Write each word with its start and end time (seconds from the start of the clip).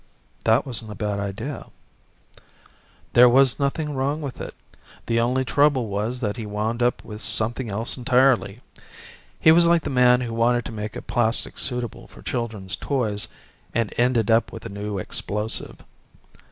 "That 0.45 0.65
wasn't 0.65 0.89
a 0.91 0.95
bad 0.95 1.19
idea." 1.19 1.67
"There 3.13 3.29
was 3.29 3.59
nothing 3.59 3.93
wrong 3.93 4.19
with 4.19 4.41
it. 4.41 4.55
The 5.05 5.19
only 5.19 5.45
trouble 5.45 5.89
was 5.89 6.21
that 6.21 6.37
he 6.37 6.45
wound 6.47 6.81
up 6.81 7.03
with 7.05 7.21
something 7.21 7.69
else 7.69 7.95
entirely. 7.97 8.61
He 9.39 9.51
was 9.51 9.67
like 9.67 9.83
the 9.83 9.91
man 9.91 10.21
who 10.21 10.33
wanted 10.33 10.65
to 10.65 10.71
make 10.71 10.95
a 10.95 11.03
plastic 11.03 11.59
suitable 11.59 12.07
for 12.07 12.23
children's 12.23 12.75
toys 12.75 13.27
and 13.75 13.93
ended 13.95 14.31
up 14.31 14.51
with 14.51 14.65
a 14.65 14.69
new 14.69 14.97
explosive. 14.97 15.83